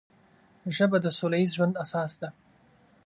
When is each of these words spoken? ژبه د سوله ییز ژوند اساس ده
ژبه 0.75 0.97
د 1.03 1.07
سوله 1.17 1.37
ییز 1.41 1.51
ژوند 1.57 1.75
اساس 1.83 2.11
ده 2.21 2.29